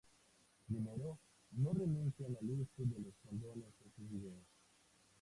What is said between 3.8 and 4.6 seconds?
en sus vídeos.